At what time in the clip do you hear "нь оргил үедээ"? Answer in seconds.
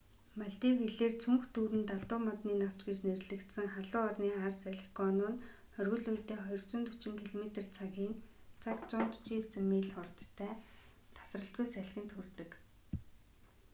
5.31-6.39